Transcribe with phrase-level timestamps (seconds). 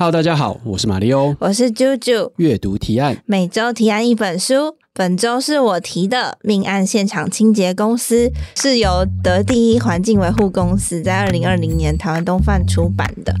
[0.00, 2.32] Hello，大家好，我是马里欧，我是啾啾。
[2.36, 8.28] 阅读提案，每周提案一本书，本周是我提的《命案现场清洁公司》，
[8.58, 13.34] 是由德第一环境维护公司在二零二零年台湾东贩出版的。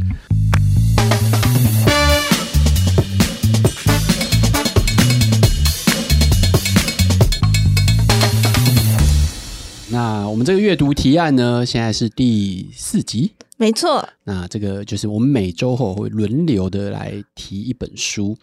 [10.12, 13.30] 那我们这个阅读提案呢，现在是第四集。
[13.56, 18.36] 没错，那这个就是我们每周后会轮流的来提一本书。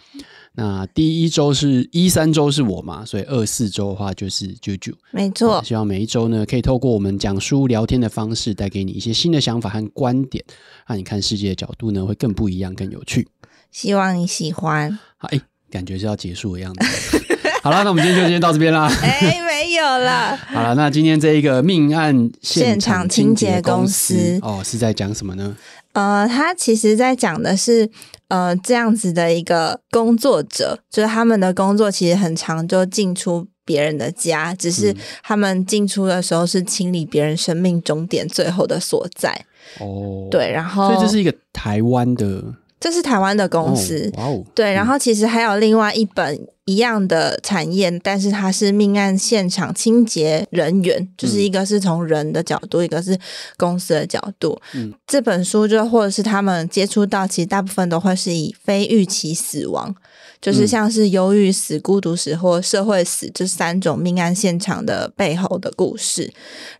[0.53, 4.93] 那第一周是一三周是我嘛，所以二四周的话就是啾啾。
[5.11, 10.41] 没错，希望每一周呢，可以透过我们讲书聊天的方式，带给你一些新的想法和观点，
[10.87, 13.27] 让你看世界的角度呢会更不一样、更有趣。
[13.71, 14.97] 希望你喜欢。
[15.17, 17.26] 好，哎，感觉是要结束的样子。
[17.67, 18.89] 好了，那我们今天就先到这边啦。
[19.03, 20.37] 哎，没有了。
[20.47, 25.53] 好了，那今天这一个命案现场清洁公司，公司哦，是在讲什么呢？
[25.91, 27.89] 呃，他其实在讲的是
[28.29, 39.45] 呃这样子的一个工作者，就是他们的工作其实很常就进出别人的家，只是他们进出的时候是清理别人生命终点最后的所在。
[39.81, 42.41] 哦，对，然后所以这是一个台湾的，
[42.79, 44.11] 这是台湾的公司。
[44.17, 46.47] 哦，哇哦，对，然后其实还有另外一本。
[46.67, 53.17] 一样的产业，但是它是命案现场清洁人员，就是一个是从人的角度，嗯、一个是
[53.55, 54.59] 公司的角度。
[54.73, 59.95] 嗯，这本书就或者是他们接触到，其实大部分都会是以非预期死亡，
[60.41, 66.31] 就是像是忧郁死、孤独死或社会死这三种命案现场的背后的故事。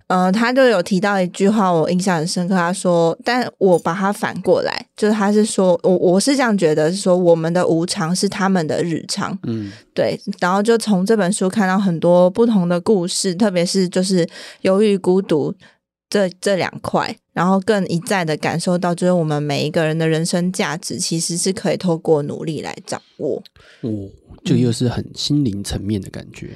[0.08, 2.56] 呃，他就有提到一句话，我印象很深刻。
[2.56, 9.70] 他说：“但我把它反过来，就是他是说我我是这样觉得，是说我们的无常是他们的日常。”嗯。
[9.94, 14.26] 对，然后就从这本书看到很多不同的故事，特别是就是
[14.62, 15.54] 忧郁、孤独
[16.10, 23.44] 这这两块，然后更一再的感受到，就是我们每一个人的人生价值其实是可以透过努力来掌握。
[23.82, 23.90] 哦，
[24.46, 26.52] 这又是很心灵层面的感觉。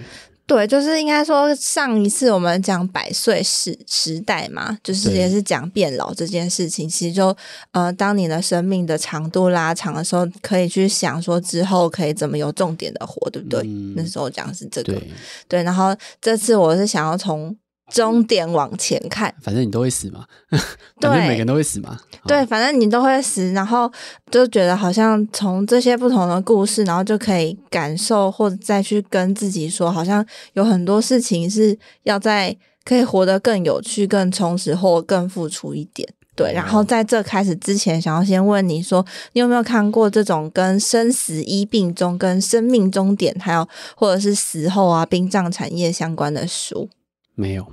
[0.48, 6.90] 对，就是应该说，上一次我们讲百岁时时代嘛，就是也是讲变老这件事情。
[6.90, 7.34] 其实就
[7.72, 13.62] 呃，当你的生命的长度拉长的时候，可以去想说之后可以怎么有重点的活，对不对？
[13.64, 15.08] 嗯、那时候讲是这个，对，
[15.48, 15.64] 对。
[15.64, 17.56] 然后这次我是想要从。
[17.92, 20.26] 终点往前看，反正你都会死嘛，
[21.00, 23.92] 对，每个人都会死嘛，对，反正你都会死，然后
[24.30, 36.54] 就觉得好像从这些不同的故事，然后就可以感受或者再去跟自己说，好像有很多事情是要在可以活得更有趣、更充实或更付出一点，对。
[36.54, 46.90] 然后在这开始之前，想要先问你说，你有没有看过这种跟生死医病中、跟生命终点，还有或者是死后啊殡葬产业相关的书？
[47.36, 47.68] 没有。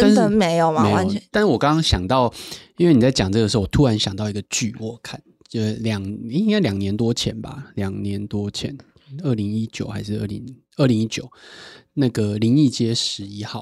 [0.00, 0.88] 真的没有吗？
[0.88, 1.22] 完全。
[1.30, 2.32] 但是我刚刚想到，
[2.76, 8.76] 因为你在讲这个时候，我突然想到一个剧，我看就是两应该两年多前吧，两年多前，
[9.22, 10.44] 二零一九还是二零
[10.76, 11.30] 二零一九，
[11.94, 13.60] 那个《灵异街十一号》。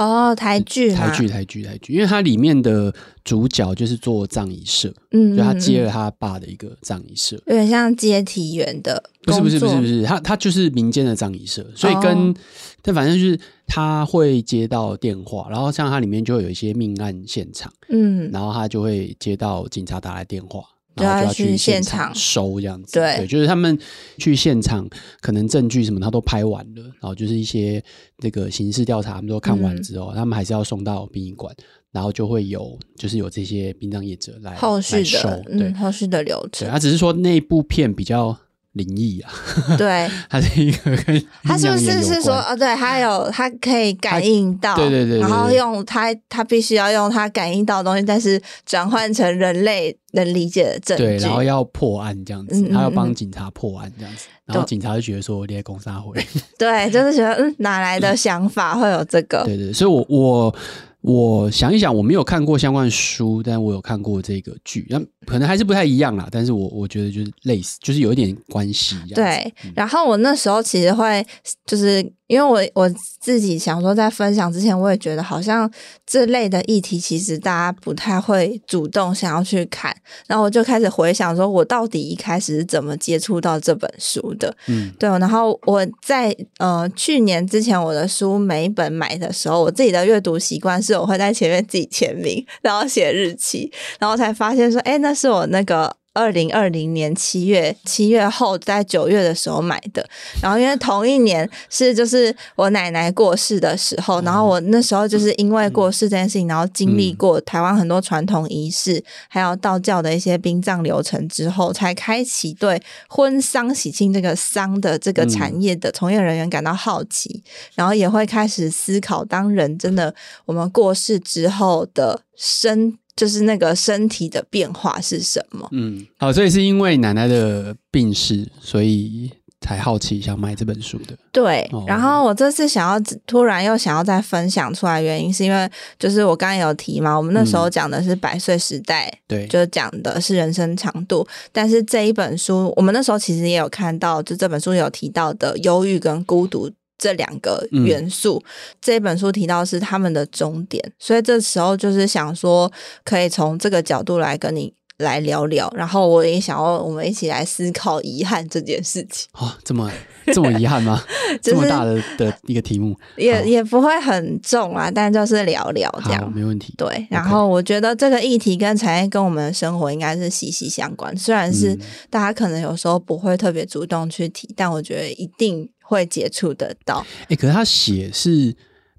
[0.00, 2.90] 哦，台剧，台剧，台剧，台剧，因为它里面的
[3.22, 12.34] 主角就是做葬仪社，嗯，就他接了他爸的一个葬仪社，有点像接体员的，不是不是不是不是，他他就是民间的葬仪社，所以跟，
[12.80, 20.64] 但、哦、反正就是他会接到电话，然后像他里面就会有一些命案现场，嗯，然后他就会接到警察打来电话。
[20.94, 23.78] 然后就要去现场收这样子，对，对，就是他们
[24.18, 24.88] 去现场，
[25.20, 27.82] 可能证据什么他都拍完了，然后就是一些
[28.18, 31.54] 那个刑事调查，他们都看完之后，嗯、他们还是要送到殡仪馆，
[31.92, 36.68] 然后就会有就是有这些殡葬业者来后续的收，对、嗯，后续的流程。
[36.68, 38.36] 他只是说那部片比较。
[38.72, 39.32] 灵异啊，
[39.76, 56.24] 对， 他是一个跟他是不是是说哦，对，他有他可以感应到，对对对，然后用他他必须要用他感应到的东西，但是转换成人类能理解的证据，对，然后要破案这样子，他要帮警察破案这样子，然后警察就觉得说我列公杀回，
[56.56, 59.42] 对，就是觉得嗯，哪来的想法会有这个？
[59.44, 60.54] 对对，所以我我。
[61.02, 66.28] 我想一想，我没有看过相关的书，但我有看过这个剧，那可能还是不太一样啦。
[66.30, 68.96] 但是我我觉得就是类似，就是有一点关系。
[69.14, 71.26] 对，然后我那时候其实会
[71.66, 72.12] 就是。
[72.30, 72.88] 因为我我
[73.20, 75.68] 自己想说，在分享之前，我也觉得好像
[76.06, 79.92] 这类的议题，其实大家不太会主动想要去看。
[80.28, 84.56] 然后我就开始回想，说我到底一开始是怎么接触到这本书的？
[84.68, 85.08] 嗯，对。
[85.08, 100.04] 然后我在呃去年之前，我的书每一本买的时候，我自己的阅读习惯是我会在前面自己签名，然后写日期，然后才发现说，哎，那是我那个二零二零年七月，七月后在九月的时候买的，
[100.42, 117.42] 然后因为同一年是就是我奶奶过世的时候，然后我那时候就是因为过世这件事情，然后经历过台湾很多传统仪式，还有道教的一些殡葬流程之后，才开启对婚丧喜庆这个丧的这个产业的从业人员感到好奇，
[117.74, 120.12] 然后也会开始思考，当人真的
[120.46, 122.98] 我们过世之后的生。
[123.16, 125.68] 就是那个身体的变化是什么？
[125.72, 129.30] 嗯，好，所以是因为奶奶的病逝，所以
[129.60, 131.14] 才好奇想买这本书的。
[131.30, 141.26] 对，哦、然后我这次想要突然又想要再分享出来，原因是因为就是我刚刚有提嘛，我们那时候讲的是百岁时代，对、嗯，就是讲的是人生长度。
[141.52, 146.70] 但是这一本书，我们那时候其实也有看到，就这本书有提到的忧郁跟孤独。
[147.00, 148.50] 这两个元素，嗯、
[148.82, 152.70] 这本书提到是他们的终点，所以这时候就是想说，
[153.02, 155.72] 可以从这个角度来跟你来聊聊。
[155.74, 159.30] 然后我也想要我们一起来思考遗憾这件事情。
[159.32, 159.90] 哦，这么
[160.26, 161.02] 这么遗憾吗？
[161.40, 166.74] 就是、这么大的的一个题目，也也不会很重啊，但就是聊聊这样，没问题。
[166.76, 171.74] 对，然后我觉得这个议题跟产业跟我们的生活应该是息息相关，虽然是
[172.10, 175.66] 大家可能有时候不会特别主动去提，但我觉得一定。
[175.90, 178.54] 会接触得到，哎、欸，可是他写是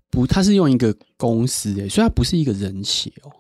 [0.09, 3.31] 不，他是用一个公司，哎，所以他不是一个人写哦，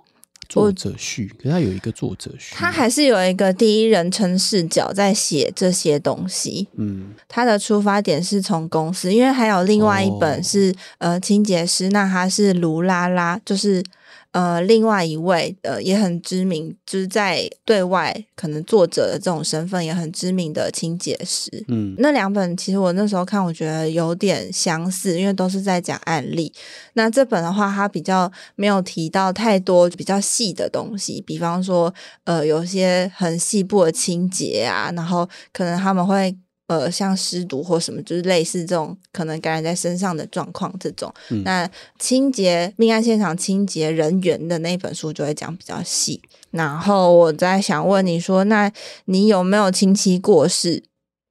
[0.47, 13.83] 作者序，可是他有一个作者序，他还是有一个第一人称视角在写这些东西，嗯，他的出发点是从公司，因为还有另外一本是、哦、呃清洁师，那他是卢拉拉，就是。
[14.31, 21.49] 呃，另外一位呃也很知名，就是在对外可能作者的这种身份也很知名的清洁师。
[21.67, 26.53] 嗯，那两本其实我那时候看，我觉得有点相似，因为都是在讲案例。
[26.93, 31.93] 那这本的话，它比较没有提到太多比较细的东西，比方说
[32.23, 36.37] 呃有些很细部的清洁啊，然后可能他们会。
[36.71, 41.13] 呃，像尸毒或什么，就是类似这种可能感染在身上的状况，这种。
[41.29, 41.69] 嗯、那
[41.99, 46.21] 清洁命案现场清洁人员的那本书就会讲比较细。
[46.51, 48.71] 然后我在想问你说，那
[49.03, 50.81] 你有没有亲戚过世？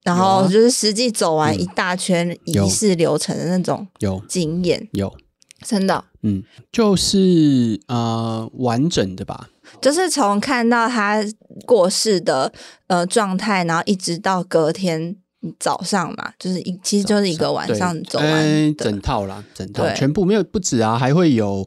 [0.03, 4.91] 然后就是实际走完一大圈仪式流程的那种有经验？
[4.93, 5.17] 有，有
[5.65, 6.05] 真的？
[6.23, 9.49] 嗯，就是呃完整的吧，
[9.81, 11.25] 就是从看到他
[11.65, 12.53] 过世的
[12.89, 15.17] 呃状态，然后一直到隔天。
[15.59, 21.67] 早上嘛，就是一，其实就是一个晚上走完、欸、整套啦，整套全部没有不止啊，还会有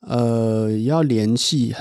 [0.00, 1.74] 呃要联系，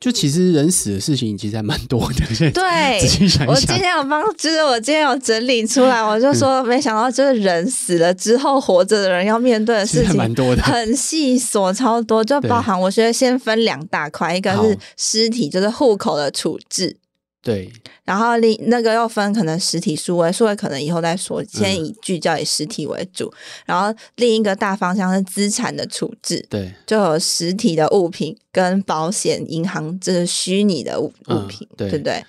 [0.00, 2.50] 就其实人死的事情其实还蛮多的。
[2.50, 16.96] 对， 仔细想一想，我今天有帮，就是我今天有整理出来，我就说没想到，就是人死了之后，活着的人要面对的事情蛮多的，很细琐超多，就包含我觉得先分两大块，一个是尸体，就是户口的处置。
[17.44, 17.70] 对，
[18.04, 23.26] 然后另那个又分可能实体数位，数位可能以后再说，先以聚焦以实体为主。
[23.26, 23.36] 嗯、
[23.66, 32.24] 然后另一个大方向是资产的处置，对，就有实体的物品跟保险、银行这是虚拟的物物品，嗯、对，对不对？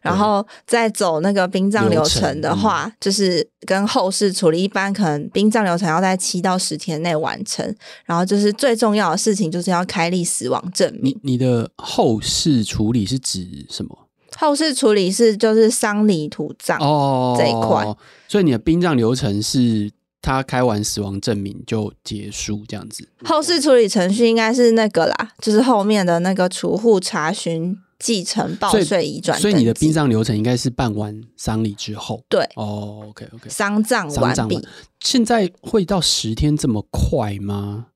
[0.00, 7.64] 然后再走那个殡葬流程的话，嗯、就是跟后事处理，一般可能殡葬流程要在七到十天内完成。
[8.04, 11.16] 然后就是最重要的事情，就是要开立死亡证明。
[11.22, 14.01] 你你的后事处理是指什么？
[14.38, 17.96] 后事处理是就是丧礼土葬哦这一块，哦，
[18.26, 19.90] 所以你的殡葬流程是
[20.20, 23.06] 他开完死亡证明就结束这样子。
[23.24, 29.38] 后事处理程序应该是那个啦，就是后面的那个储户查询、继承、报税、移转。
[29.38, 32.24] 所以你的殡葬流程应该是办完丧礼之后。
[32.28, 34.60] 对哦，OK OK，丧葬完毕。
[35.00, 37.88] 现在会到十天这么快吗？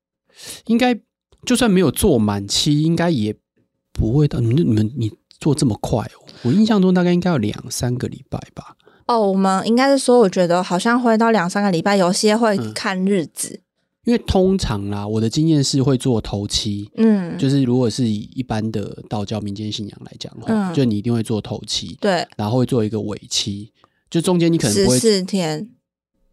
[0.67, 0.95] 应该
[1.47, 3.35] 就算没有做满期，应该也
[3.93, 4.39] 不会到。
[4.39, 5.11] 你们你们你。
[5.39, 6.25] 做这么快哦？
[6.47, 8.77] 我印象中大概应该有两三个礼拜吧。
[9.07, 13.51] 哦，我们应该是说，我觉得好像会到两三个礼拜，有些会看日子。
[13.51, 13.63] 嗯，
[14.07, 23.71] 因为通常啦，我的经验是会做头七，嗯，就是如果是以一般的道教民间信仰来讲的话，嗯，就你一定会做头七，对，然后会做一个尾期，
[24.11, 25.71] 就中间你可能不会十四天。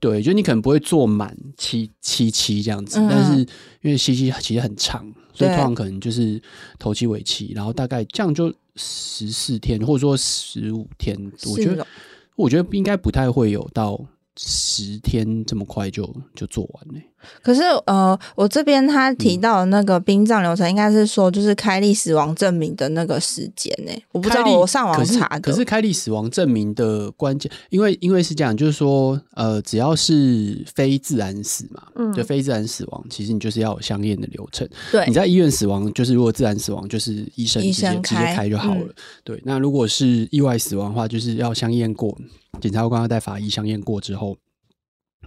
[0.03, 3.39] 对，就你可能不会做满七七七这样子，嗯、但是
[3.81, 6.41] 因为七七其实很长，所以通常可能就是
[6.77, 11.17] 头七尾七，然后大概这样就十四天，或者说十五天。
[11.45, 11.88] 我觉得，
[12.36, 13.98] 我觉得应该不太会有到
[14.38, 16.04] 十天这么快就
[16.36, 17.04] 就做完嘞。
[17.42, 23.92] 可是呃，我这边他提到的那个殡葬流程，应该是说就是开立死亡证明的那个时间呢？
[24.12, 25.40] 我不知道，我上网查的。
[25.40, 34.68] 可是开立死亡证明的关键，因为因为是这样，就是说呃，只要是非自然死嘛，嗯，就非自然死亡，其实你就是要有相应的流程。
[34.92, 38.82] 对，你在医院死亡，就是如果自然死亡，就是医生直接直接开就好了。
[38.88, 42.18] 嗯、对，那如果是意外死亡的话，就是要相验过，
[42.62, 44.38] 检察官要在法医相验过之后。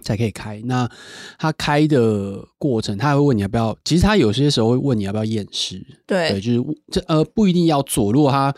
[0.03, 0.61] 才可以开。
[0.65, 0.87] 那
[1.39, 3.75] 他开的过程，他还会问你要不要。
[3.83, 5.83] 其实他有些时候会问你要不要验尸。
[6.05, 8.13] 对，对，就是这呃不一定要做。
[8.13, 8.53] 如果他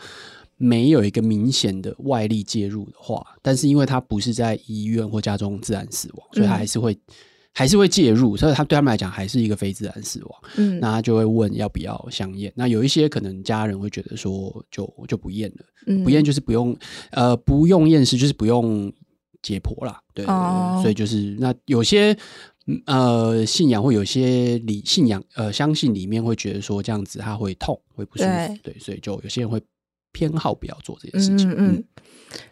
[0.58, 6.98] 没有一个明显的外力介入的话，但是因为他不是在医院或家中自然死亡，所以他还是会、嗯、
[7.52, 8.36] 还是会介入。
[8.36, 10.42] 所以他对他们来讲还是一个非自然死亡。
[10.56, 12.52] 嗯，那他就会问要不要相验。
[12.56, 16.76] 那有一些可能家人会觉得说就就不验了，嗯、不验就是不用
[17.10, 18.92] 呃不用验尸，就是不用。
[19.42, 20.82] 解剖啦，对，，oh.
[20.82, 22.14] 所以就是那有些
[22.84, 28.28] 呃信仰会有些理信仰呃相信里面会觉得说这样子他会痛会不舒服，
[28.62, 29.58] 对，对，所以就有些人会
[30.12, 31.56] 偏好不要做这件事情，嗯。
[31.56, 31.84] 嗯嗯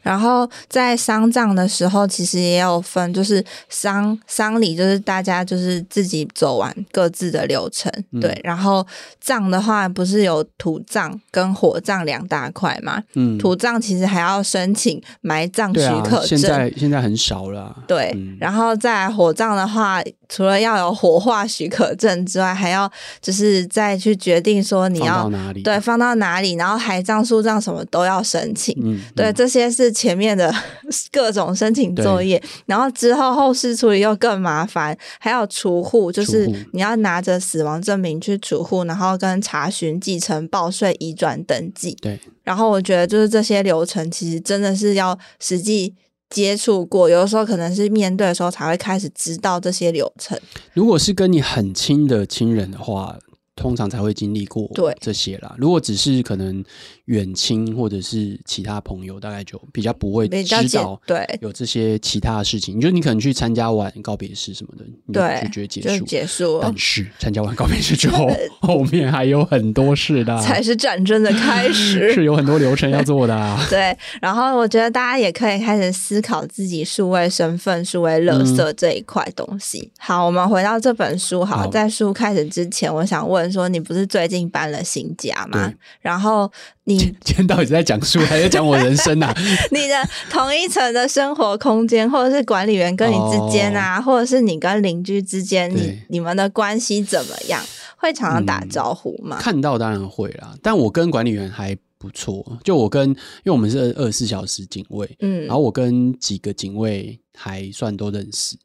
[0.03, 8.39] 然后在丧葬的时候，其实也有分，就是丧丧礼，就是大家就是自己走完各自的流程，嗯、对。
[8.43, 8.87] 然后
[9.21, 13.03] 葬的话，不是有土葬跟火葬两大块嘛？
[13.15, 17.85] 嗯，土葬其实还要申请埋葬许可证，啊、现在现在很少了。
[17.87, 28.77] 对，嗯、然后在火葬的话，除了要有火化许可证之外，还要就是再去决定说你要哪里，对，放到哪里，然后海葬、树葬什么都要申请。
[28.83, 29.69] 嗯，对，这些。
[29.79, 30.53] 是前面的
[31.13, 41.95] 各种申请作业，然后之后后事处理又更麻烦，还要储户，就是你要拿着死亡证明去储户，然后跟查询继承、报税、移转登记。
[42.01, 45.95] 对，然后我觉得就是这些流程，其实真的是要实际
[46.31, 50.39] 接触过，有的时候可能是面对的时候才会开始知道这些流程。
[50.73, 53.19] 如果是跟你很亲的亲人的话。
[53.61, 54.71] 通常才会经历过
[55.01, 55.53] 这些啦。
[55.59, 56.65] 如果只是可能
[57.09, 62.77] 远亲或者是其他朋友，大概就比较不会知道对有这些其他的事情。
[62.79, 66.61] 你就你可能去参加完告别式什么的，你就觉得结束结束。
[66.63, 68.29] 但是参加完告别式之后，
[68.61, 73.61] 后面还有很多事的，才是战争的开始， 是有很多流程要做的啊。
[73.69, 79.91] 对，然后我觉得大家也可以开始思考自己数位身份、数位垃圾这一块东西。
[79.99, 81.45] 好，我们回到这本书。
[81.45, 83.49] 好，在书开始之前，我想问。
[83.51, 85.73] 说你不是最近搬了新家吗？
[86.03, 86.53] 然后
[86.89, 89.31] 你今天到底是在讲书还是讲我人生啊？
[89.71, 89.95] 你的
[90.31, 97.63] 同一层的生活空间，或者是管理员跟你之间啊，哦、或者是你跟邻居之间，你你们的关系怎么样？
[97.99, 99.37] 会常常打招呼吗？
[99.39, 102.59] 嗯、看到当然会啦，但我跟管理员还不错。
[102.65, 108.57] 就我跟，因为我们是二十四小时警卫，嗯，然后我跟几个警卫还算都认识。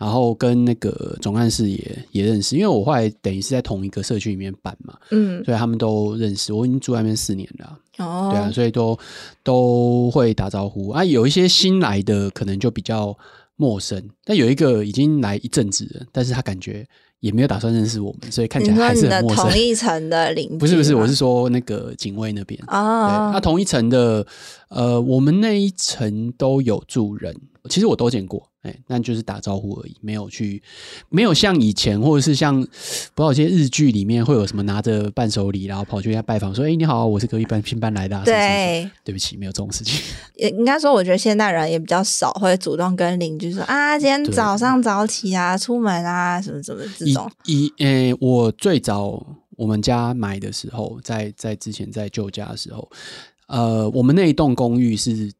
[0.00, 6.54] 然后跟那个总干事也也认识，因为我后来等于是在同一个社区里面办嘛，嗯，所以他们都认识。
[6.54, 8.98] 我已经住在那边四年了，哦，对啊，所以都
[9.44, 11.04] 都会打招呼啊。
[11.04, 13.14] 有一些新来的可能就比较
[13.56, 16.86] 陌生，但有一个已经来一阵子了，但是他感觉
[17.18, 19.50] 也没有打算认识我们，所以看起来还是很陌生。
[19.50, 20.56] 同一层的邻居？
[20.56, 24.26] 不是不是，我是说那个警卫那边哦，对，那同一层的，
[24.70, 27.36] 呃，我们那一层都有住人，
[27.68, 28.49] 其实我都见过。
[28.62, 30.62] 哎，那就是打招呼而已，没有去，
[31.08, 39.98] 没有像以前，或者是像不知道有些日剧里面会有什么拿着伴手礼，然后跑去人家拜访，说：“哎，你好，我是隔壁班新搬来的。”对，是是对不起，没有这种事情。
[40.36, 49.26] 也应该说，我觉得现代人也比较少会主动跟邻居说：“啊，今天早上早起啊，出门啊，什么什么这种。”以诶，我最早
[49.56, 52.86] 我们家买的时候，在在之前在旧家的时候，
[53.46, 55.32] 呃，我们那一栋公寓是。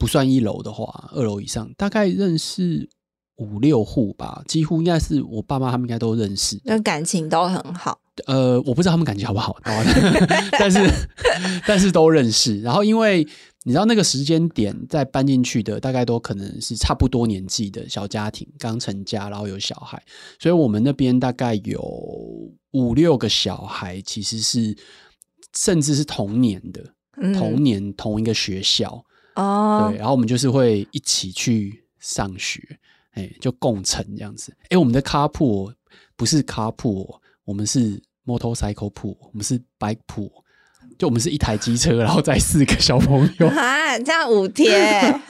[0.00, 2.88] 不算一楼的话，二楼以上大概认识
[3.36, 8.00] 五六户吧，几乎应该是我爸妈他们应该都认识，那感情都很好。
[8.26, 9.54] 呃，我不知道他们感情好不好，
[10.58, 10.78] 但是
[11.68, 12.60] 但是都认识。
[12.62, 13.26] 然后因为
[13.64, 20.02] 你知道那个时间点再搬进去的，大概都可能是差不多年纪的小家庭，刚成家，然后有小孩，
[20.38, 21.80] 所以我们那边大概有
[22.72, 24.76] 五六个小孩，其实是
[25.56, 26.82] 甚至是同年的，
[27.20, 29.02] 嗯、同年同一个学校。
[29.34, 32.60] 哦，对，然后我们就是会一起去上学，
[33.12, 34.54] 哎，就共乘这样子。
[34.68, 35.72] 哎，我们的 carpool
[36.16, 40.30] 不是 carpool，我们是 motorcycle pool，我们是 bike pool，
[40.98, 45.20] 就我们是一台机车，然后载四个小朋友啊，这样五天，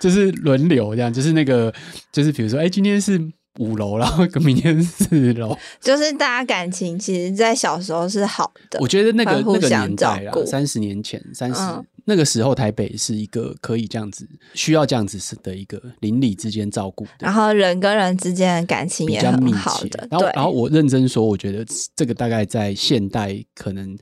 [0.00, 1.72] 就是轮流这样，就是那个，
[2.12, 3.20] 就是比如说，哎，今天是
[3.58, 8.78] 五楼，然后明天四楼， 就是大家感情其实，在小时候是好的。
[8.80, 20.08] 我觉得那个那个年代啦，三十年前，三十、嗯、那个时候，台北是一个可以这样子，需要这样子是的一个邻里之间照顾，然后人跟人之间的感情也很好的。
[20.10, 21.62] 然后，然后我认真说，我觉得
[21.94, 23.94] 这个大概在现代可能。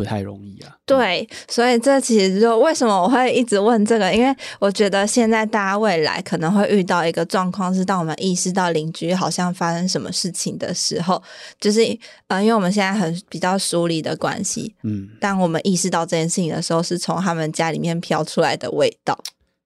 [0.00, 0.74] 不太容易啊。
[0.86, 11.22] 对，所以这其实就为什么我会一直问这个，因为我觉得现在大家未来可能会遇到一个状况，是当我们意识到邻居好像发生什么事情的时候，
[11.60, 11.80] 就是
[12.28, 19.18] 呃，因为我们现在很比较疏离的关系，嗯，当我们意识到这件事情的时候，是从他们家里面飘出来的味道，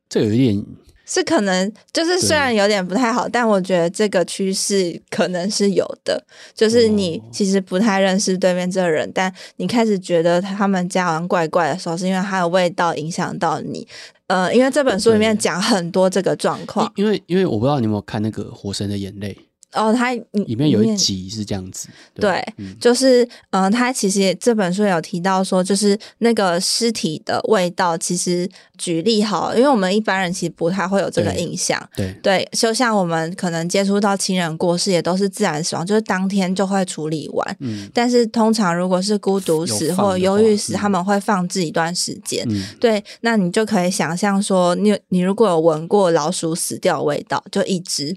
[0.09, 0.65] 这有一点。
[1.07, 6.23] 是可能，就是虽然有点不太好，但我觉得这个趋势可能是有的。
[6.55, 13.87] 就是你其实不太认识对面这个人，哦、但你开始觉得他们家好像怪怪的时候，是因为他的味道影响到你。
[14.27, 16.91] 呃，因为这本书里面讲很多这个状况。
[16.97, 19.33] 因为因为我不知道你有没有看那个《火神的眼泪》。
[19.75, 22.43] 哦，它里面有一集是这样子，对，
[22.81, 48.17] 就是，嗯、呃，他其实也这本书有提到说，就是那个尸体的味道，其实举例好，因为我们一般人其实不太会有这个印象，对，对，就像我们可能接触到亲人过世，也都是自然死亡，就是当天就会处理完，嗯，但是通常如果是孤独死或忧郁死，他们会放置一段时间，嗯、对，那你就可以想象说，你你如果有闻过老鼠死掉的味道，就一只。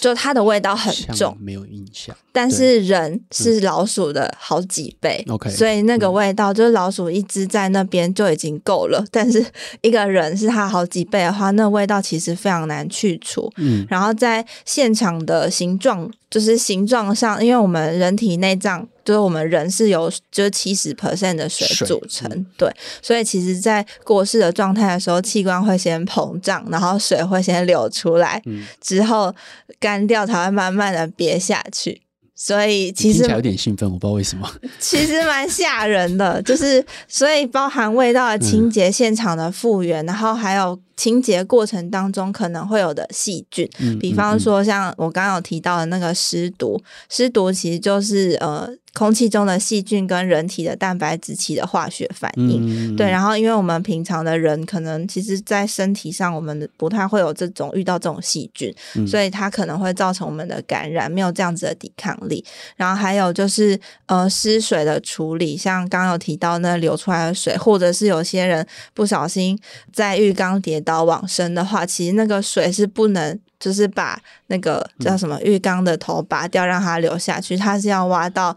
[0.00, 2.16] 就它的味道很重，没有印象。
[2.32, 9.04] 但是人是老鼠的好几倍，OK，所以那个味道就是老鼠一只在那边就已经够了。
[9.12, 9.44] 但是
[9.82, 13.52] 一个人是它好几倍的话，那味道其实非常难去除。
[13.56, 18.88] 嗯，然后在现场的形状，就是形状上，因为我们人体内脏。
[19.10, 29.34] 就是我们人是由就是七十 percent 的水组成，嗯、对，所以其实，在过世的状态的时候，器官会先膨胀，然后水会先流出来，嗯、之后
[29.80, 32.02] 干掉才会慢慢的憋下去。
[32.36, 34.48] 所以其实有点兴奋，我不知道为什么。
[34.78, 40.78] 其实蛮吓人的，就是所以包含味道的清洁、现场的复原，嗯、然后还有。
[41.00, 46.78] 清洁过程当中可能会有的细菌，嗯、比方说像我刚刚有提到的那个湿毒，
[47.08, 52.92] 尸、嗯、毒其实就是呃空气中的细菌跟人体的蛋白质起的化学反应。
[52.92, 62.44] 嗯、对，然后因为我们平常的人可能其实在身体上我们不太会有这种遇到这种细菌，嗯、所以它可能会造成我们的感染，没有这样子的抵抗力。
[62.76, 69.58] 然后还有就是呃湿水的处理，像刚刚有提到那流出来的水，或者是有些人不小心
[69.94, 70.89] 在浴缸跌倒。
[70.90, 77.56] 到往生的话，其实那个水是不能，就是把那个叫什么浴缸的头拔掉，让它流下去。
[77.56, 78.56] 它是要挖到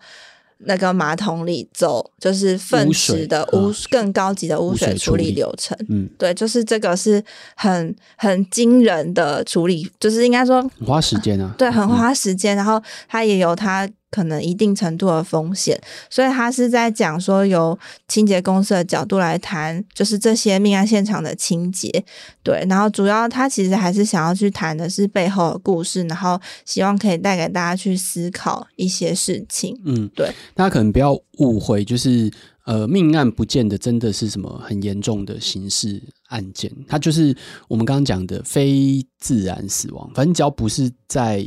[0.66, 5.78] 那个马桶里走，就是粪池的污更高级的污水处理流程。
[5.90, 7.24] 嗯，对，就是这个是
[7.56, 11.54] 很很惊人的处理，就是应该说花时间啊。
[11.58, 13.88] 对，很花时间，然后它也有它。
[14.14, 15.76] 可能一定程度的风险，
[16.08, 17.76] 所以他是在讲说，由
[18.08, 21.90] 清洁公司的角度来谈，就是这些命案现场的清洁，
[22.44, 29.76] 对，然后主要他其实还是想要去谈的是背后的故事，然后希望可以带给大家去思考一些事情。
[29.84, 32.32] 嗯，对，大家可能不要误会，就是
[32.66, 37.36] 呃，命案不见得真的是什么很严重的刑事案件，它就是
[37.68, 41.44] 我们刚刚讲的非自然死亡，反正只要不是在。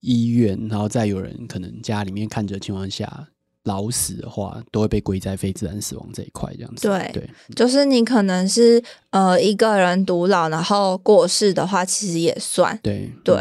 [0.00, 3.28] 医院，然后再有人可能家里面看着情况下
[3.64, 6.88] 老死的话，都会被归在非自然死亡这一块，这样子。
[6.88, 12.78] 对对，就是你可能是呃一个人独老，然后过世的话，其实也算。
[12.82, 13.36] 对对，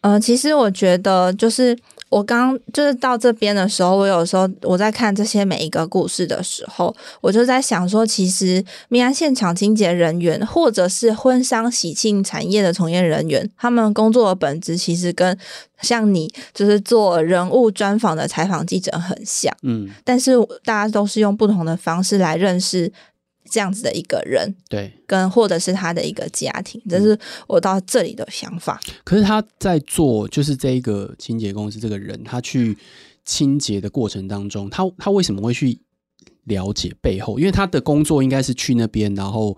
[0.00, 1.76] 嗯、呃，其实我觉得就是。
[2.14, 15.36] 我刚就是到这边的时候，我有时候我在看这些每一个故事的时候，我就在想说，其实命案现场清洁人员或者是婚丧喜庆产业的从业人员，他们工作的本质其实跟
[15.82, 22.92] 像你就是做人物专访的采访记者很像，嗯，但是大家都是用不同的方式来认识。
[23.50, 28.80] 这样子的一个人，对，跟或者是他的一个家庭，这是我到这里的想法。
[29.04, 32.76] 可是他在做，就是这一个清洁公司这个人，他去
[33.24, 35.78] 清洁的过程当中，他他为什么会去
[36.44, 37.38] 了解背后？
[37.38, 39.56] 因为他的工作应该是去那边，然后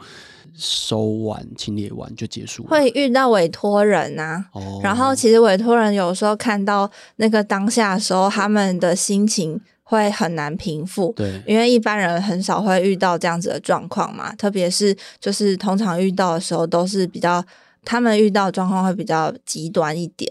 [0.54, 4.44] 收完清理完就结束，会遇到委托人啊。
[4.52, 9.60] 哦，然后其实委托人有时候看到那个当下的时候，他们的心情。
[9.88, 17.40] 会很难平复，对，因为一般人很少会遇到这样子的状况嘛，特别是就是通常遇到的时候都是比较，
[17.84, 20.28] 他们遇到的状况会比较极端一点，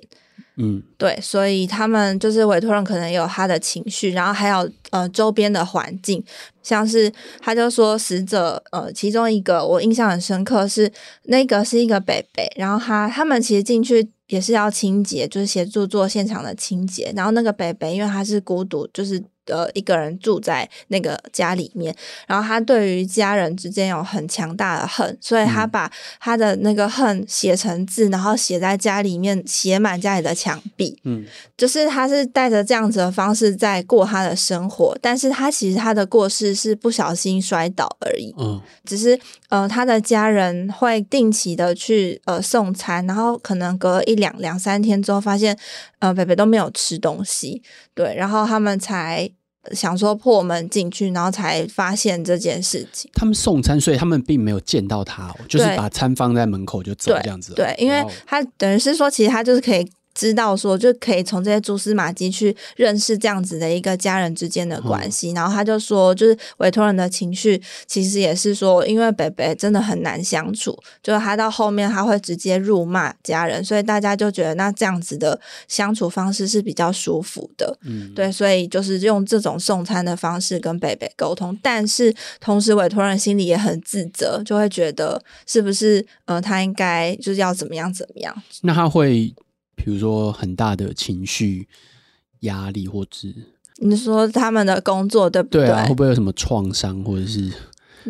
[0.57, 6.21] 嗯，对，所以他们就是委托人可能有他的情绪，然后还有呃周边的环境，
[6.61, 10.91] 像是他就说死者呃其中一个我印象很深刻是
[11.23, 19.23] 那个是一个北北，然后他他们其实进去也是要清洁，就是协助做现场的清洁，然后那个北北因为他是孤独，就是。
[19.47, 21.95] 呃，一个人住在那个家里面，
[22.27, 30.97] 然后他对于家人之间有很强大的恨，所以他把他的那个恨写成字，然后写在家里面，写满家里的墙壁。
[31.03, 31.25] 嗯，
[31.57, 38.33] 就是他是带着这样子的方式在过他的生活，但是他其实他的过世是不小心摔倒而已。
[38.37, 45.57] 嗯，只是呃，他的家人会定期的去呃送餐，然后可能隔一两两三天之后，发现
[46.05, 47.61] 呃北北都没有吃东西，
[47.93, 49.29] 对，然后他们才。
[49.71, 53.09] 想说破门进去，然后才发现这件事情。
[53.15, 57.55] 他们送餐，所以他们并没有见到他，就是把餐放在门口就走这样子。
[57.55, 59.91] 对，因为他等于是说，其实他就是可以。
[60.15, 89.35] 知道说就可以从这些蛛丝马迹去认识这样子的一个家人之间的关系，嗯、然后他就说，就是委托人的情绪其实也是说，因为北北真的很难相处，就是他到后面他会直接辱骂家人，所以大家就觉得那这样子的相处方式是比较舒服的，嗯，对，所以就是用这种送餐的方式跟北北沟通，但是同时委托人心里也很自责，就会觉得是不是呃他应该就是要怎么样怎么样，那他会。
[89.75, 91.67] 比如说很大的情绪
[92.41, 93.27] 压力，或者
[93.77, 95.65] 你说他们的工作对不对？
[95.65, 97.51] 对啊，会不会有什么创伤，或者是？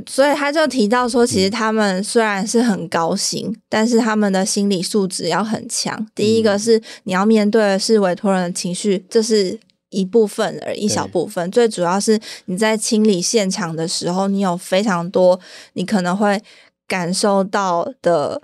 [0.06, 6.06] 所以他就提到说，其实他们虽然是很高薪，嗯、但是他们的心理素质要很强。
[6.14, 9.58] 第一个是你要面对的是委托人的情绪，这是
[9.90, 11.50] 一部分而一小部分。
[11.50, 15.40] 最主要是你在清理现场的时候，你有非常多
[15.74, 16.40] 你可能会
[16.88, 18.42] 感受到的。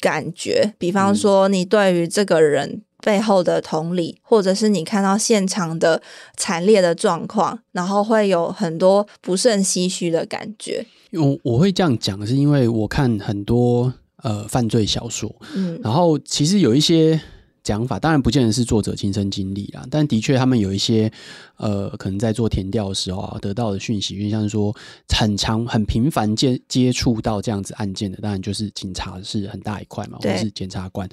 [0.00, 6.02] 感觉，比方说你对于这个人背后的同理，嗯、或者是你看到现场的
[6.36, 10.86] 惨烈的状况，然后会有很多不胜唏嘘的感觉。
[11.12, 17.20] 我我会这样讲，是因为我看很多呃犯罪小说，嗯，然后其实有一些。
[17.68, 21.12] 讲法当然不见得是作者亲身经历啦，但的确他们有一些
[21.56, 24.74] 呃，可能在做填调的时候啊，得到的讯息，因为像是说
[25.08, 31.06] 很常很频繁接接触到这样子案件的，当然就是警察是很大一块嘛，或者是检察官，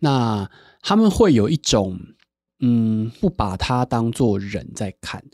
[0.00, 0.46] 那
[0.82, 1.98] 他们会有一种
[2.60, 5.24] 嗯，不把他当做人在看，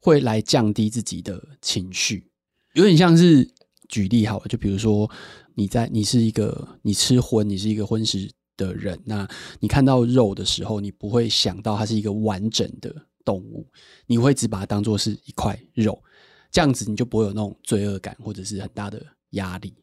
[0.00, 2.26] 会来降低自己的情绪，
[2.72, 3.48] 有点像是
[3.88, 5.08] 举例好了，就比如说
[5.54, 8.28] 你在你是一个你吃荤，你是一个荤食。
[8.56, 9.26] 的人，那
[9.60, 13.66] 你看到肉的时候，你不会想到它是一个完整的动物，
[14.06, 16.02] 你会只把它当做是一块肉，
[16.50, 19.74] 这样子你就不会有那种罪恶感或者是很大的压力。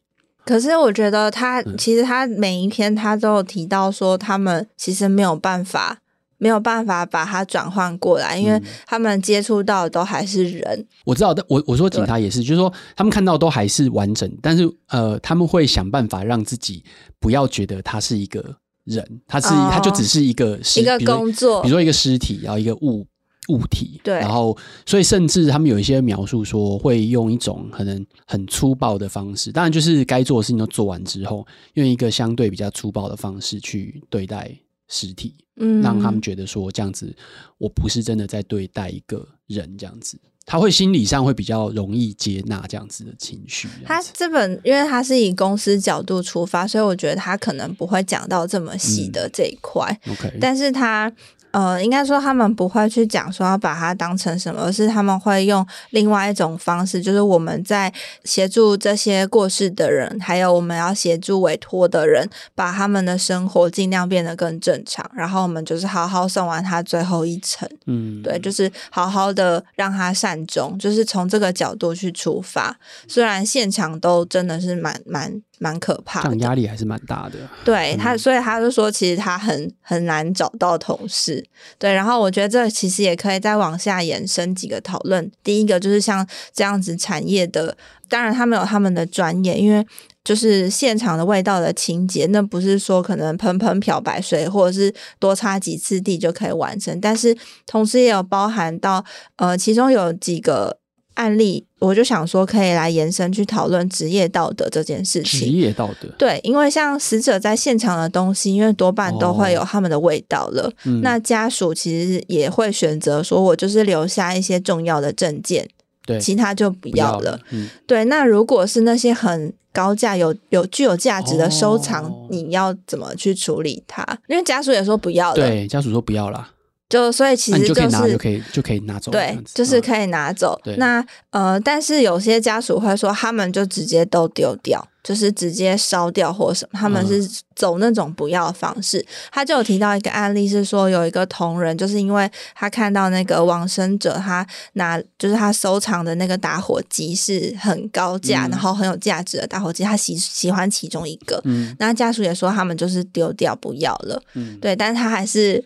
[0.44, 5.98] 可是我觉得他、嗯、其实他每一篇他都有提到说，他们其实没有办法。
[6.38, 10.64] 没有办法把它转换过来，因为他们接触到的都还是人。
[10.76, 16.82] 嗯、我知道，但我我说警察也是，就是说他们看到都还是完整，但是呃，他们会想办法让自己
[17.20, 23.06] 不要觉得它是一个人，他是、哦、他就只是一个一个工作，比如说一个尸体，然后一个物
[23.48, 34.56] 物体，对，然后所以甚至他们有一些描述说会用一种可能很粗暴的方式，当然就是该做的事情都做完之后，用一个相对比较粗暴的方式去对待。
[34.88, 37.16] 尸体，嗯，让他们觉得说这样子，
[37.56, 43.68] 我不是真的在对待一个人，这样子，他会心理上会比较容易接纳这样子的情绪。
[43.84, 49.98] 他这本，因为他是以公司角度出发，所以我觉得他可能不会讲到这么细的这一块。
[50.06, 51.12] 嗯，OK，但是他。
[51.52, 57.92] 呃，应该说他们不会去讲说要把它当成什么，而是他们会用另外一种方式，就是我们在
[58.24, 65.08] 协助这些过世的人，还有我们要协助委托的人，把他们的生活尽量变得更正常。
[65.14, 72.76] 然后我们就是好好送完他最后一程，嗯，对，就是好好的让他善终，就是从这个角度去出发。
[73.06, 75.42] 虽然现场都真的是蛮蛮。
[75.62, 77.38] 蛮可怕的，这样压力还是蛮大的。
[77.64, 81.44] 对他，所以他就说，其实他很很难找到同事。
[81.78, 85.30] 对，然后我觉得这其实也可以再往下延伸几个讨论。
[85.44, 87.76] 第一个就是像这样子产业的，
[88.08, 89.86] 当然他们有他们的专业，因为
[90.24, 97.36] 就是现场的味道的清洁，那不是说可能喷喷漂白水或者是多擦几次地就可以完成，但是
[97.68, 99.04] 同时也有包含到
[99.36, 100.81] 呃，其中有几个。
[101.14, 105.40] 案例，我就想说，可以来延伸去讨论职业道德这件事情。
[105.40, 110.64] 职业道德，对，因为像死者在现场的东西，因为多半都会有他们的味道了。
[110.64, 115.68] 哦嗯、那家属其实也会选择说，我就是留下一些重要的证件，
[116.06, 117.24] 对，其他就不要了。
[117.26, 124.06] 要了嗯、对，那如果是那些很高价、有有具有价值的收藏，哦、你要怎么去处理它？
[124.28, 126.48] 因为家属也说不要了，对，家属说不要了。
[126.92, 130.60] 就所以其实就是、啊、就可以拿就可以拿走，对，就是可以拿走。
[130.66, 137.26] 嗯、那呃，但是有些家属会说，他们就直接都丢掉，就是直接烧掉或什么，他们是
[137.56, 138.98] 走那种不要的方式。
[138.98, 155.64] 嗯、他就有提到一个案例是说，有一个同仁，就是因为他看到那个往生者，他拿就是他收藏的那个打火机是很高价，嗯、然后很有价值的打火机，他喜喜欢其中一个，嗯，那家属也说他们就是丢掉不要了，嗯，对，但是他还是。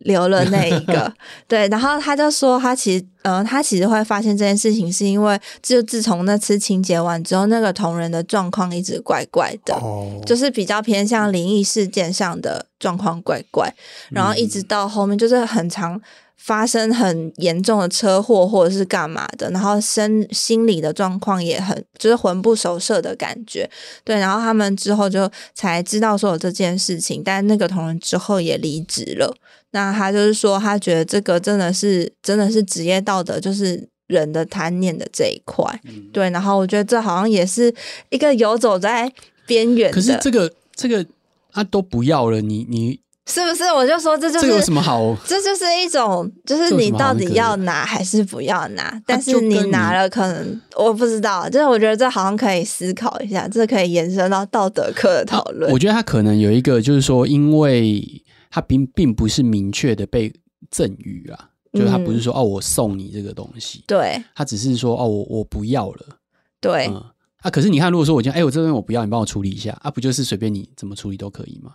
[0.00, 1.12] 留了那一个，
[1.48, 13.74] 对，然后他就说，他其实，呃，他其实会发现这件事情，是因为就自从那次清洁完之后，那个同仁的状况一直怪怪的，哦、就是比较偏向灵异事件上的状况怪怪，
[14.10, 16.00] 然后一直到后面就是很常
[16.36, 23.68] 发生很严重的车祸或者是干嘛的，然后身心理的状况也很就是魂不守舍的感觉，
[24.04, 29.34] 对，然后他们之后就才知道说有这件事情，但那个同仁之后也离职了。
[29.76, 36.30] 那他就是说，他觉得这个真的是真的是职业道德，就是人的贪念的这一块，嗯、对。
[36.30, 37.70] 然后我觉得这好像也是
[38.08, 39.12] 一个游走在
[39.46, 39.92] 边缘。
[39.92, 41.04] 可是这个这个
[41.52, 43.64] 啊都不要了，你你是不是？
[43.64, 45.14] 我就说这就是这有什么好？
[45.26, 48.98] 这就是一种，就是你到底要拿还是不要拿？
[49.04, 51.46] 但是你拿了，可能我不知道。
[51.50, 55.70] 就是我觉得这好像可以思考一下，这可以延伸到道德课的讨论。
[55.70, 58.22] 我觉得他可能有一个，就是说，因为。
[58.56, 60.32] 他并并不是明确的被
[60.70, 66.18] 赠予啊，就是他不是说、嗯、哦，我送你这个东西，对，他只是说哦，我我不要了，
[66.58, 66.94] 对，嗯，
[67.42, 71.74] 啊，可是你看，如果说我讲，哎，我这边我不要，你帮我处理一下，啊，不就是随便你怎么处理都可以吗？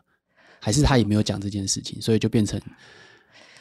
[0.60, 2.60] 还是他也没有讲这件事情，所以就变成。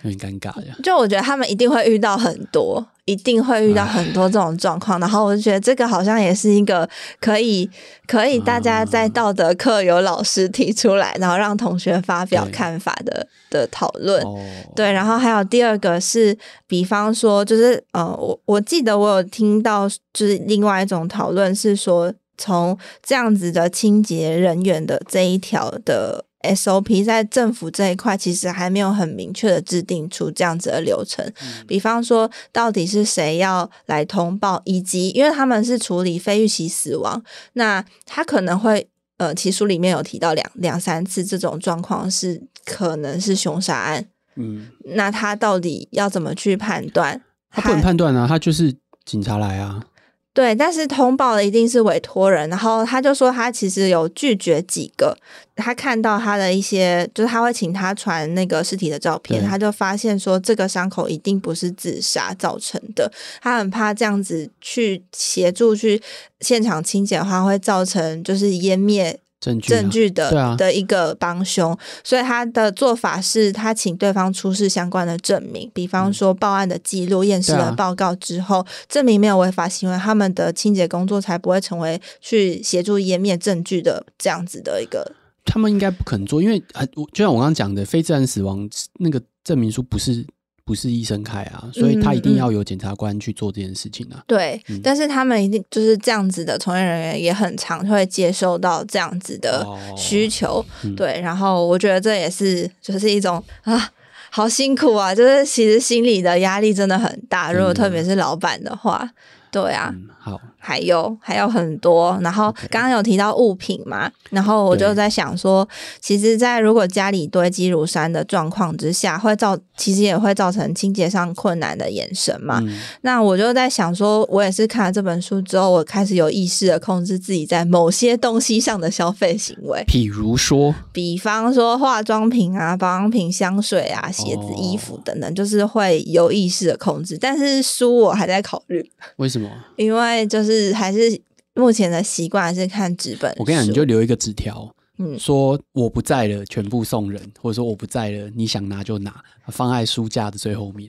[0.02, 6.88] 很尴尬呀，就我觉得他们一定会遇到很多，一定会遇到很多这种状况，然后我就觉得这个好像也是一个
[7.20, 7.68] 可以
[8.06, 14.22] 可以大家在道德课有老师提出来，然后让同学发表看法的的讨论。
[14.24, 14.38] 哦、
[14.74, 16.36] 对，然后还有第二个是，
[16.66, 26.24] 比方说就是呃，我我记得我有听到就是另外一种讨论是说，从这样子的清洁人员的这一条的。
[26.42, 37.22] SOP 在政府这一块其实还没有很明确的制定出这样子的流程，嗯、比方说到底是谁要来通报，以及因为他们是处理非预期死亡，
[37.52, 47.20] 那他可能会呃，其实书里面有提到两两三次这种状况是可能是凶杀案，嗯，那他到底要怎么去判断？
[47.50, 48.74] 他不能判断啊，他就是
[49.04, 49.84] 警察来啊。
[50.32, 55.16] 对，但是通报的一定是委托人，然后他就说他其实有拒绝几个，
[55.56, 66.00] 他看到他的一些，就是他会请他传那个尸体的照片，他就发现说这个伤口一定不是自杀造成的，他很怕这样子去协助去
[66.40, 69.18] 现场清洁的话，会造成就是湮灭。
[69.40, 85.12] 证据，证据的、啊、的一个帮凶，所以他的做法是他请对方出示相关的证明，比方说报案的记录、验尸的报告之后，啊、证明没有违法行为，他们的清洁工作才不会成为去协助湮灭证据的这样子的一个。
[85.44, 90.26] 他们应该不肯做，因为啊，就像我刚刚讲的，非自然死亡那个证明书不是。
[90.64, 94.22] 不是医生开啊，所以他一定要有检察官去做这件事情啊。
[94.26, 100.58] 对，嗯、但是他们一定就是这样子的从业人员也很常会接受到这样子的需求。
[100.58, 103.90] 哦嗯、对，然后我觉得这也是就是一种啊，
[104.30, 107.52] 好辛苦啊，就是其实心理的压力真的很大。
[107.52, 109.10] 如果特别是老板的话，嗯、
[109.50, 109.90] 对啊。
[109.92, 115.68] 嗯好，还有还有很多，然后刚刚有提到物品嘛.然后我就在想说，
[116.00, 122.60] 其实，在如果家里堆积如山的状况之下，会造其实也会造成清洁上困难的眼神嘛。
[122.62, 137.18] 嗯、那我就在想说，我也是看了这本书之后，我开始有意识的控制自己在某些东西上的消费行为，比如说，比方说化妆品啊、保养品、香水啊、鞋子、衣服等等，哦、就是会有意识的控制。
[137.18, 139.50] 但是书我还在考虑，为什么？
[139.76, 141.20] 因为就是还是
[141.54, 143.34] 目前的习惯是看纸本。
[143.38, 149.14] 我跟你讲，你就留一个纸条，嗯，说我不在了，全部送人，或者说我不在了，你想拿就拿，
[149.48, 150.88] 放在书架的最后面。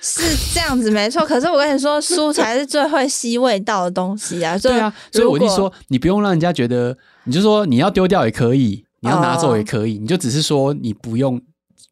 [0.00, 0.22] 是
[0.54, 4.58] 这样子没错，可是我跟你说，书才是最会吸味道的东西啊。
[4.58, 11.40] 对啊，所以我就说，你不用让人家觉得，你就说你要丢掉也可以，你要拿走也可以，哦、你就只是说你不用。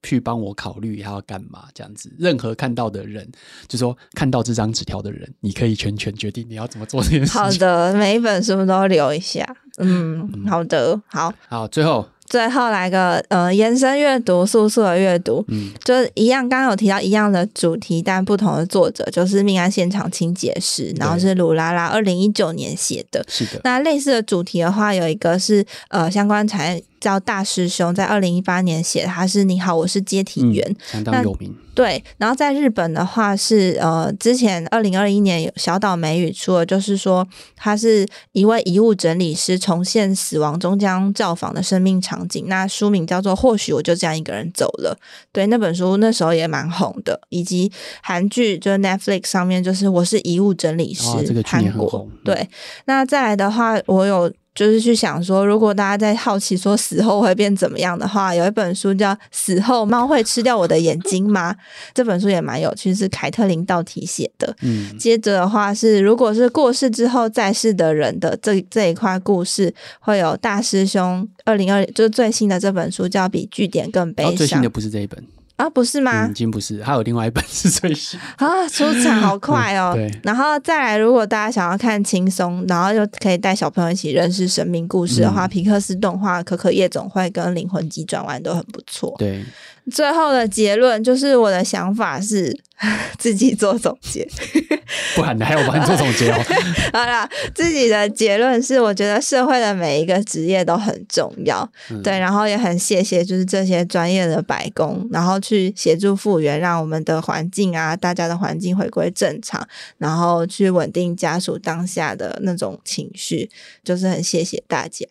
[0.02, 2.10] 去帮我考虑他要干嘛，这样子。
[2.18, 3.28] 任何看到的人，
[3.68, 7.40] 就说看到这张纸条的人，你可以全权决定你要怎么做这件事情。
[7.40, 9.46] 好的， 每一本书都留一下。
[9.78, 11.68] 嗯，嗯好的，好，好。
[11.68, 23.60] 最后最后来个呃延伸阅读，速速的阅读，嗯，就是一样，刚刚有提到一样的主题，但不同的作者，就是命案现场清洁师，然后是鲁拉拉二零一九年写的，是的。
[23.64, 26.84] 那类似的主题的话，有一个是呃相关产业。
[27.00, 31.52] 叫大师兄，在二零一八年写，他是你好，我是接体员，相当有名。
[31.72, 42.44] 对，然后在日本的话是呃，之前二零二一年有小岛美宇出了，就是说他是一位遗物整理师，重现死亡终将造访的生命场景。
[42.48, 44.94] 那书名叫做《或许我就这样一个人走了》。
[45.32, 52.06] 对，那本书那时候也蛮红的，以及韩剧就是 Netflix 上面就是我是遗物整理师，哦、这个韩国。
[52.24, 52.46] 对，
[52.84, 54.30] 那再来的话，我有。
[54.60, 61.50] 就是去想说，如果大家在好奇说死后会变怎么样的话，有一本书叫《死后猫会吃掉我的眼睛吗》？
[61.94, 64.54] 这本书也蛮有趣，是凯特琳道提写的。
[64.60, 74.32] 嗯，接着的话是，如果是过世之后在世的人的这这一块故事，会有大师兄二零二就是最新的这本书叫《比据点更悲伤》。
[74.34, 75.24] 哦，最新的不是这一本。
[75.60, 76.26] 啊，不是吗？
[76.30, 79.92] 已经不是，还有另外一本 是最新啊，出场好快哦。
[79.94, 89.14] 对，然后再来，如果大家想要看轻松，然后又可以带小朋友一起认识神明故事的话，嗯、皮克斯动画《可可夜总会》跟《灵魂急转弯》都很不错。
[89.18, 89.44] 对，
[89.90, 92.58] 最后的结论就是我的想法是。
[93.18, 94.26] 自己做总结，
[95.14, 96.38] 不然还要我帮你做总结哦。
[96.94, 109.62] 好了，自己的结论是，我觉得社会的每一个职业都很重要，嗯、对，然后也很谢谢就是这些专业的白工，然后去协助复原，让我们的环境啊，大家的环境回归正常，
[109.98, 113.50] 然后去稳定家属当下的那种情绪，
[113.84, 115.06] 就是很谢谢大家。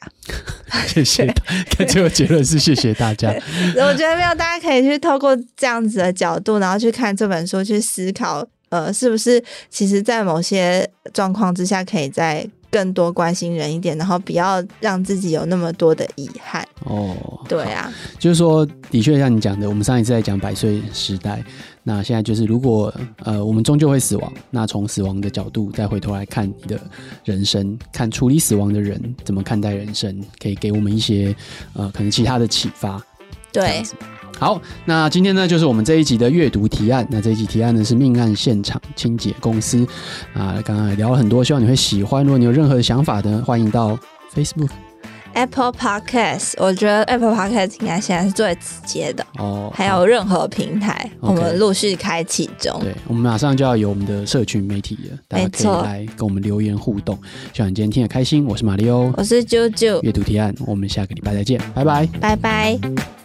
[0.88, 1.32] 谢谢，
[1.78, 3.30] 看这个结论是谢谢大家。
[3.76, 7.59] 我觉得没有，大家可以去透过这样子的角度，然后去看这本书。
[7.64, 16.64] 去思考，呃，是不是其实，在某些状况之下，可以再更多关心人一点，然后不要让自己有那么多的遗憾。
[16.86, 17.18] 哦，
[17.48, 21.44] 对啊，就是说，的确像你讲的，我们上一次在讲百岁时代，
[21.82, 22.94] 那现在就是，如果
[23.24, 26.80] 呃，我们终究会死亡，那从死亡的角度再回头来看你的
[27.26, 31.36] 人生，看处理死亡的人怎么看待人生，可以给我们一些
[31.74, 33.02] 呃，可能其他的启发。
[33.52, 33.82] 对。
[34.40, 37.06] 好，那今天呢，就是我们这一集的阅读提案。
[37.12, 39.86] 那这一集提案呢是命案现场清洁公司
[40.34, 42.24] 啊，刚刚也聊了很多，希望你会喜欢。
[42.24, 44.00] 如果你有任何的想法呢，欢迎到
[44.34, 44.70] Facebook、
[45.34, 46.54] Apple Podcast。
[46.58, 49.70] 我觉得 Apple Podcast 应该现在是最直接的哦。
[49.76, 52.80] 还有任何平台，我们陆续开启中。
[52.80, 57.20] 对，我们马上就要有我们的社群媒体了，大家可以来跟我们留言互动。
[57.54, 58.46] 希望你今天听得开心。
[58.46, 60.02] 我是马力欧，我是啾啾。
[60.02, 63.19] 阅读提案，我们下个礼拜再见，拜拜，拜拜。